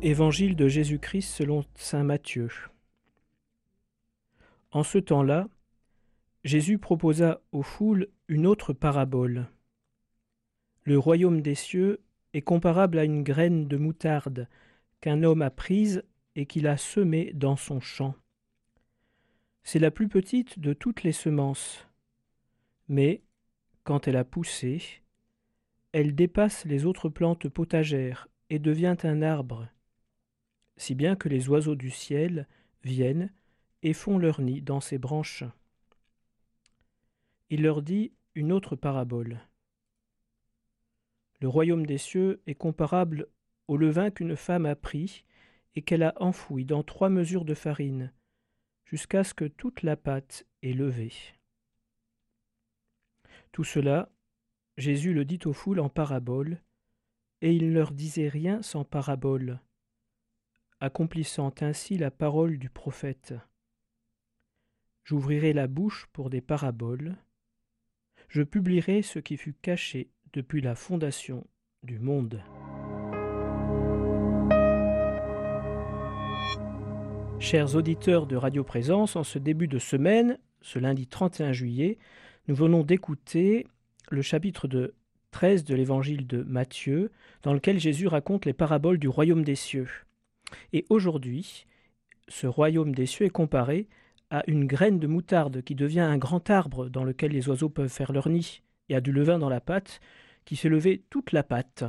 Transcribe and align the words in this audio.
Évangile 0.00 0.54
de 0.54 0.68
Jésus-Christ 0.68 1.28
selon 1.28 1.64
Saint 1.74 2.04
Matthieu. 2.04 2.48
En 4.70 4.84
ce 4.84 4.98
temps-là, 4.98 5.48
Jésus 6.44 6.78
proposa 6.78 7.40
aux 7.50 7.62
foules 7.64 8.06
une 8.28 8.46
autre 8.46 8.72
parabole. 8.72 9.48
Le 10.84 10.96
royaume 11.00 11.42
des 11.42 11.56
cieux 11.56 12.00
est 12.32 12.42
comparable 12.42 13.00
à 13.00 13.04
une 13.04 13.24
graine 13.24 13.66
de 13.66 13.76
moutarde 13.76 14.46
qu'un 15.00 15.24
homme 15.24 15.42
a 15.42 15.50
prise 15.50 16.04
et 16.36 16.46
qu'il 16.46 16.68
a 16.68 16.76
semée 16.76 17.32
dans 17.32 17.56
son 17.56 17.80
champ. 17.80 18.14
C'est 19.64 19.80
la 19.80 19.90
plus 19.90 20.06
petite 20.06 20.60
de 20.60 20.74
toutes 20.74 21.02
les 21.02 21.10
semences, 21.10 21.88
mais, 22.86 23.20
quand 23.82 24.06
elle 24.06 24.16
a 24.16 24.24
poussé, 24.24 24.80
elle 25.90 26.14
dépasse 26.14 26.64
les 26.66 26.86
autres 26.86 27.08
plantes 27.08 27.48
potagères 27.48 28.28
et 28.48 28.60
devient 28.60 28.96
un 29.02 29.22
arbre 29.22 29.66
si 30.78 30.94
bien 30.94 31.16
que 31.16 31.28
les 31.28 31.48
oiseaux 31.48 31.74
du 31.74 31.90
ciel 31.90 32.46
viennent 32.82 33.30
et 33.82 33.92
font 33.92 34.18
leur 34.18 34.40
nid 34.40 34.62
dans 34.62 34.80
ses 34.80 34.98
branches. 34.98 35.44
Il 37.50 37.62
leur 37.62 37.82
dit 37.82 38.12
une 38.34 38.52
autre 38.52 38.76
parabole. 38.76 39.40
Le 41.40 41.48
royaume 41.48 41.86
des 41.86 41.98
cieux 41.98 42.40
est 42.46 42.54
comparable 42.54 43.28
au 43.66 43.76
levain 43.76 44.10
qu'une 44.10 44.36
femme 44.36 44.66
a 44.66 44.74
pris 44.74 45.24
et 45.74 45.82
qu'elle 45.82 46.02
a 46.02 46.14
enfoui 46.16 46.64
dans 46.64 46.82
trois 46.82 47.10
mesures 47.10 47.44
de 47.44 47.54
farine, 47.54 48.12
jusqu'à 48.84 49.22
ce 49.22 49.34
que 49.34 49.44
toute 49.44 49.82
la 49.82 49.96
pâte 49.96 50.46
est 50.62 50.72
levée. 50.72 51.12
Tout 53.52 53.64
cela, 53.64 54.10
Jésus 54.76 55.12
le 55.12 55.24
dit 55.24 55.40
aux 55.44 55.52
foules 55.52 55.80
en 55.80 55.88
parabole, 55.88 56.60
et 57.40 57.52
il 57.52 57.68
ne 57.68 57.74
leur 57.74 57.92
disait 57.92 58.28
rien 58.28 58.62
sans 58.62 58.84
parabole, 58.84 59.60
accomplissant 60.80 61.52
ainsi 61.60 61.98
la 61.98 62.10
parole 62.10 62.58
du 62.58 62.70
prophète. 62.70 63.34
J'ouvrirai 65.04 65.52
la 65.52 65.66
bouche 65.66 66.06
pour 66.12 66.30
des 66.30 66.40
paraboles, 66.40 67.16
je 68.28 68.42
publierai 68.42 69.02
ce 69.02 69.18
qui 69.18 69.36
fut 69.36 69.54
caché 69.54 70.10
depuis 70.32 70.60
la 70.60 70.74
fondation 70.74 71.46
du 71.82 71.98
monde. 71.98 72.42
Chers 77.40 77.76
auditeurs 77.76 78.26
de 78.26 78.36
Radio 78.36 78.64
Présence, 78.64 79.16
en 79.16 79.24
ce 79.24 79.38
début 79.38 79.68
de 79.68 79.78
semaine, 79.78 80.38
ce 80.60 80.78
lundi 80.78 81.06
31 81.06 81.52
juillet, 81.52 81.98
nous 82.48 82.54
venons 82.54 82.82
d'écouter 82.82 83.66
le 84.10 84.22
chapitre 84.22 84.68
de 84.68 84.94
13 85.30 85.64
de 85.64 85.74
l'évangile 85.74 86.26
de 86.26 86.42
Matthieu, 86.42 87.10
dans 87.42 87.54
lequel 87.54 87.78
Jésus 87.78 88.08
raconte 88.08 88.44
les 88.44 88.52
paraboles 88.52 88.98
du 88.98 89.08
royaume 89.08 89.44
des 89.44 89.54
cieux. 89.54 89.88
Et 90.72 90.84
aujourd'hui, 90.88 91.66
ce 92.28 92.46
royaume 92.46 92.94
des 92.94 93.06
cieux 93.06 93.26
est 93.26 93.30
comparé 93.30 93.88
à 94.30 94.42
une 94.46 94.66
graine 94.66 94.98
de 94.98 95.06
moutarde 95.06 95.62
qui 95.62 95.74
devient 95.74 96.00
un 96.00 96.18
grand 96.18 96.50
arbre 96.50 96.88
dans 96.88 97.04
lequel 97.04 97.32
les 97.32 97.48
oiseaux 97.48 97.70
peuvent 97.70 97.88
faire 97.88 98.12
leur 98.12 98.28
nid, 98.28 98.62
et 98.88 98.94
à 98.94 99.00
du 99.00 99.12
levain 99.12 99.38
dans 99.38 99.48
la 99.48 99.60
pâte 99.60 100.00
qui 100.44 100.56
fait 100.56 100.68
lever 100.68 101.04
toute 101.10 101.32
la 101.32 101.42
pâte. 101.42 101.84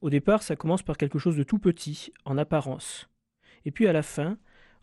Au 0.00 0.10
départ, 0.10 0.42
ça 0.42 0.56
commence 0.56 0.82
par 0.82 0.96
quelque 0.98 1.18
chose 1.18 1.36
de 1.36 1.42
tout 1.42 1.58
petit, 1.58 2.12
en 2.24 2.38
apparence. 2.38 3.08
Et 3.64 3.70
puis 3.70 3.86
à 3.86 3.92
la 3.92 4.02
fin, 4.02 4.38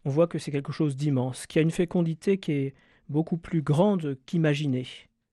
on 0.06 0.10
voit 0.10 0.28
que 0.28 0.40
c'est 0.40 0.52
quelque 0.52 0.72
chose 0.72 0.96
d'immense, 0.96 1.48
qui 1.48 1.60
a 1.60 1.62
une 1.62 1.72
fécondité 1.72 2.38
qui 2.38 2.52
est 2.52 2.74
beaucoup 3.10 3.38
plus 3.38 3.62
grande 3.62 4.18
qu'imaginée. 4.26 4.88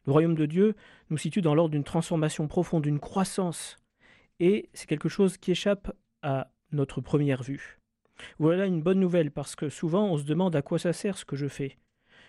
Le 0.06 0.12
royaume 0.12 0.34
de 0.34 0.46
Dieu 0.46 0.74
nous 1.10 1.18
situe 1.18 1.40
dans 1.40 1.54
l'ordre 1.54 1.72
d'une 1.72 1.84
transformation 1.84 2.46
profonde, 2.46 2.82
d'une 2.82 3.00
croissance. 3.00 3.76
Et 4.38 4.68
c'est 4.72 4.88
quelque 4.88 5.08
chose 5.08 5.36
qui 5.36 5.50
échappe 5.50 5.92
à 6.22 6.50
notre 6.72 7.00
première 7.00 7.42
vue. 7.42 7.78
Voilà 8.38 8.66
une 8.66 8.82
bonne 8.82 9.00
nouvelle 9.00 9.30
parce 9.30 9.56
que 9.56 9.68
souvent 9.68 10.06
on 10.08 10.18
se 10.18 10.24
demande 10.24 10.54
à 10.56 10.62
quoi 10.62 10.78
ça 10.78 10.92
sert 10.92 11.16
ce 11.18 11.24
que 11.24 11.36
je 11.36 11.48
fais. 11.48 11.78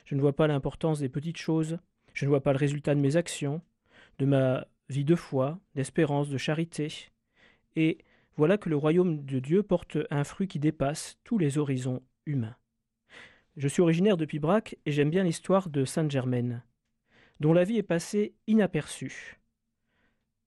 Je 0.06 0.16
ne 0.16 0.22
vois 0.22 0.36
pas 0.36 0.48
l'importance 0.48 1.00
des 1.00 1.10
petites 1.10 1.38
choses, 1.38 1.80
je 2.14 2.26
ne 2.26 2.30
vois 2.30 2.42
pas 2.42 2.54
le 2.54 2.58
résultat 2.58 2.96
de 2.96 3.00
mes 3.00 3.16
actions, 3.16 3.62
de 4.20 4.26
ma 4.26 4.68
vie 4.90 5.06
de 5.06 5.16
foi, 5.16 5.60
d'espérance, 5.76 6.30
de 6.30 6.38
charité. 6.38 7.10
Et 7.76 8.00
voilà 8.36 8.58
que 8.58 8.70
le 8.70 8.76
royaume 8.76 9.24
de 9.26 9.40
Dieu 9.40 9.64
porte 9.64 9.98
un 10.10 10.24
fruit 10.24 10.48
qui 10.48 10.60
dépasse 10.60 11.18
tous 11.24 11.38
les 11.38 11.58
horizons 11.58 12.02
humains. 12.26 12.56
Je 13.58 13.68
suis 13.68 13.82
originaire 13.82 14.18
de 14.18 14.26
Pibrac 14.26 14.78
et 14.86 14.92
j'aime 14.92 15.10
bien 15.10 15.24
l'histoire 15.24 15.70
de 15.70 15.86
Sainte 15.86 16.12
Germaine, 16.12 16.64
dont 17.40 17.54
la 17.54 17.64
vie 17.64 17.78
est 17.78 17.84
passée 17.84 18.34
inaperçue. 18.48 19.40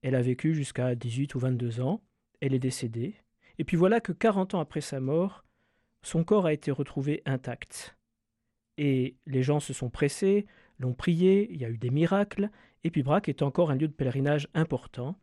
Elle 0.01 0.15
a 0.15 0.21
vécu 0.21 0.53
jusqu'à 0.53 0.95
18 0.95 1.35
ou 1.35 1.39
22 1.39 1.81
ans, 1.81 2.01
elle 2.41 2.53
est 2.53 2.59
décédée, 2.59 3.15
et 3.57 3.63
puis 3.63 3.77
voilà 3.77 3.99
que 3.99 4.11
quarante 4.11 4.53
ans 4.53 4.59
après 4.59 4.81
sa 4.81 4.99
mort, 4.99 5.43
son 6.01 6.23
corps 6.23 6.45
a 6.45 6.53
été 6.53 6.71
retrouvé 6.71 7.21
intact. 7.25 7.97
Et 8.77 9.15
les 9.25 9.43
gens 9.43 9.59
se 9.59 9.73
sont 9.73 9.89
pressés, 9.89 10.45
l'ont 10.79 10.93
prié, 10.93 11.51
il 11.51 11.61
y 11.61 11.65
a 11.65 11.69
eu 11.69 11.77
des 11.77 11.89
miracles, 11.89 12.49
et 12.83 12.91
puis 12.91 13.03
Braque 13.03 13.29
est 13.29 13.41
encore 13.41 13.71
un 13.71 13.75
lieu 13.75 13.87
de 13.87 13.93
pèlerinage 13.93 14.47
important, 14.53 15.17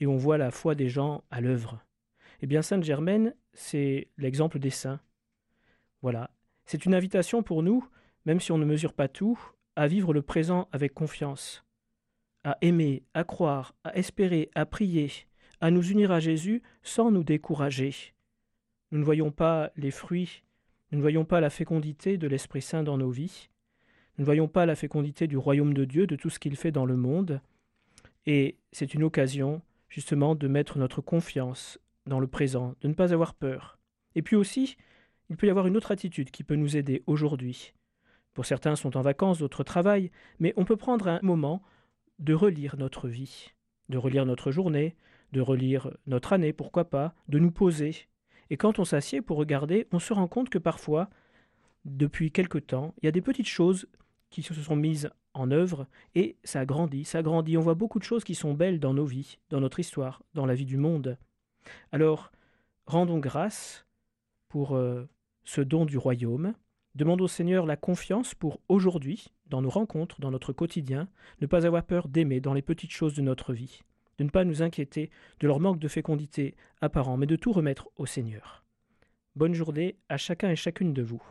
et 0.00 0.06
on 0.06 0.16
voit 0.16 0.38
la 0.38 0.50
foi 0.50 0.74
des 0.74 0.88
gens 0.88 1.24
à 1.30 1.40
l'œuvre. 1.40 1.80
Eh 2.40 2.46
bien, 2.46 2.62
Sainte 2.62 2.84
Germaine, 2.84 3.34
c'est 3.52 4.08
l'exemple 4.16 4.58
des 4.58 4.70
saints. 4.70 5.00
Voilà. 6.02 6.30
C'est 6.66 6.84
une 6.84 6.94
invitation 6.94 7.42
pour 7.42 7.62
nous, 7.62 7.88
même 8.26 8.40
si 8.40 8.52
on 8.52 8.58
ne 8.58 8.64
mesure 8.64 8.92
pas 8.92 9.08
tout, 9.08 9.40
à 9.74 9.86
vivre 9.86 10.12
le 10.12 10.22
présent 10.22 10.68
avec 10.72 10.92
confiance, 10.92 11.64
à 12.44 12.58
aimer, 12.60 13.04
à 13.14 13.24
croire, 13.24 13.74
à 13.84 13.96
espérer, 13.96 14.50
à 14.54 14.66
prier, 14.66 15.27
à 15.60 15.70
nous 15.70 15.86
unir 15.90 16.12
à 16.12 16.20
Jésus 16.20 16.62
sans 16.82 17.10
nous 17.10 17.24
décourager. 17.24 18.14
Nous 18.90 18.98
ne 18.98 19.04
voyons 19.04 19.30
pas 19.30 19.70
les 19.76 19.90
fruits, 19.90 20.42
nous 20.90 20.98
ne 20.98 21.02
voyons 21.02 21.24
pas 21.24 21.40
la 21.40 21.50
fécondité 21.50 22.16
de 22.16 22.26
l'Esprit 22.26 22.62
Saint 22.62 22.82
dans 22.82 22.98
nos 22.98 23.10
vies, 23.10 23.48
nous 24.16 24.22
ne 24.22 24.26
voyons 24.26 24.48
pas 24.48 24.66
la 24.66 24.74
fécondité 24.74 25.26
du 25.26 25.36
royaume 25.36 25.74
de 25.74 25.84
Dieu, 25.84 26.06
de 26.06 26.16
tout 26.16 26.30
ce 26.30 26.38
qu'il 26.38 26.56
fait 26.56 26.72
dans 26.72 26.86
le 26.86 26.96
monde, 26.96 27.40
et 28.26 28.56
c'est 28.72 28.94
une 28.94 29.04
occasion 29.04 29.62
justement 29.88 30.34
de 30.34 30.48
mettre 30.48 30.78
notre 30.78 31.00
confiance 31.00 31.78
dans 32.06 32.20
le 32.20 32.26
présent, 32.26 32.74
de 32.80 32.88
ne 32.88 32.94
pas 32.94 33.12
avoir 33.12 33.34
peur. 33.34 33.78
Et 34.14 34.22
puis 34.22 34.36
aussi, 34.36 34.76
il 35.30 35.36
peut 35.36 35.46
y 35.46 35.50
avoir 35.50 35.66
une 35.66 35.76
autre 35.76 35.92
attitude 35.92 36.30
qui 36.30 36.44
peut 36.44 36.56
nous 36.56 36.76
aider 36.76 37.02
aujourd'hui. 37.06 37.74
Pour 38.34 38.46
certains 38.46 38.76
sont 38.76 38.96
en 38.96 39.02
vacances, 39.02 39.38
d'autres 39.38 39.64
travaillent, 39.64 40.10
mais 40.40 40.52
on 40.56 40.64
peut 40.64 40.76
prendre 40.76 41.08
un 41.08 41.20
moment 41.22 41.62
de 42.18 42.34
relire 42.34 42.76
notre 42.76 43.08
vie, 43.08 43.52
de 43.88 43.98
relire 43.98 44.26
notre 44.26 44.50
journée, 44.50 44.96
de 45.32 45.40
relire 45.40 45.90
notre 46.06 46.32
année, 46.32 46.52
pourquoi 46.52 46.88
pas, 46.88 47.14
de 47.28 47.38
nous 47.38 47.50
poser. 47.50 48.08
Et 48.50 48.56
quand 48.56 48.78
on 48.78 48.84
s'assied 48.84 49.20
pour 49.20 49.36
regarder, 49.36 49.86
on 49.92 49.98
se 49.98 50.12
rend 50.12 50.28
compte 50.28 50.48
que 50.48 50.58
parfois, 50.58 51.10
depuis 51.84 52.30
quelque 52.32 52.58
temps, 52.58 52.94
il 53.02 53.06
y 53.06 53.08
a 53.08 53.12
des 53.12 53.20
petites 53.20 53.48
choses 53.48 53.86
qui 54.30 54.42
se 54.42 54.54
sont 54.54 54.76
mises 54.76 55.10
en 55.34 55.50
œuvre 55.50 55.86
et 56.14 56.36
ça 56.44 56.64
grandit, 56.66 57.04
ça 57.04 57.22
grandit. 57.22 57.56
On 57.56 57.62
voit 57.62 57.74
beaucoup 57.74 57.98
de 57.98 58.04
choses 58.04 58.24
qui 58.24 58.34
sont 58.34 58.54
belles 58.54 58.80
dans 58.80 58.94
nos 58.94 59.04
vies, 59.04 59.38
dans 59.50 59.60
notre 59.60 59.80
histoire, 59.80 60.22
dans 60.34 60.46
la 60.46 60.54
vie 60.54 60.66
du 60.66 60.76
monde. 60.76 61.18
Alors, 61.92 62.32
rendons 62.86 63.18
grâce 63.18 63.86
pour 64.48 64.74
euh, 64.74 65.08
ce 65.44 65.60
don 65.60 65.84
du 65.84 65.98
royaume. 65.98 66.54
Demandons 66.94 67.24
au 67.24 67.28
Seigneur 67.28 67.66
la 67.66 67.76
confiance 67.76 68.34
pour 68.34 68.60
aujourd'hui, 68.68 69.28
dans 69.46 69.62
nos 69.62 69.70
rencontres, 69.70 70.20
dans 70.20 70.30
notre 70.30 70.52
quotidien, 70.52 71.08
ne 71.40 71.46
pas 71.46 71.66
avoir 71.66 71.84
peur 71.84 72.08
d'aimer 72.08 72.40
dans 72.40 72.54
les 72.54 72.62
petites 72.62 72.90
choses 72.90 73.14
de 73.14 73.22
notre 73.22 73.52
vie 73.52 73.82
de 74.18 74.24
ne 74.24 74.30
pas 74.30 74.44
nous 74.44 74.62
inquiéter 74.62 75.10
de 75.40 75.46
leur 75.46 75.60
manque 75.60 75.78
de 75.78 75.88
fécondité 75.88 76.54
apparent, 76.80 77.16
mais 77.16 77.26
de 77.26 77.36
tout 77.36 77.52
remettre 77.52 77.88
au 77.96 78.06
Seigneur. 78.06 78.64
Bonne 79.36 79.54
journée 79.54 79.96
à 80.08 80.16
chacun 80.16 80.50
et 80.50 80.56
chacune 80.56 80.92
de 80.92 81.02
vous. 81.02 81.22